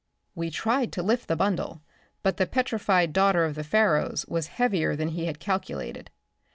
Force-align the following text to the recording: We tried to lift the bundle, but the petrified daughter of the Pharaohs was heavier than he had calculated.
We 0.33 0.49
tried 0.49 0.91
to 0.93 1.03
lift 1.03 1.27
the 1.27 1.35
bundle, 1.35 1.83
but 2.23 2.37
the 2.37 2.47
petrified 2.47 3.13
daughter 3.13 3.45
of 3.45 3.53
the 3.53 3.63
Pharaohs 3.63 4.25
was 4.27 4.47
heavier 4.47 4.95
than 4.95 5.09
he 5.09 5.25
had 5.27 5.39
calculated. 5.39 6.09